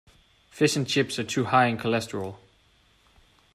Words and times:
Fish 0.49 0.75
and 0.75 0.87
chips 0.87 1.19
are 1.19 1.23
too 1.23 1.43
high 1.45 1.67
in 1.67 1.77
cholesterol. 1.77 2.37